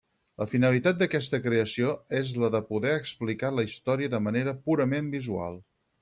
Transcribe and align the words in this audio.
La 0.41 0.45
finalitat 0.51 1.01
d’aquesta 1.01 1.39
creació 1.41 1.91
és 2.19 2.31
la 2.43 2.49
de 2.55 2.61
poder 2.69 2.93
explicar 3.01 3.51
la 3.57 3.65
història 3.67 4.13
de 4.15 4.23
manera 4.29 4.55
purament 4.71 5.13
visual. 5.17 5.61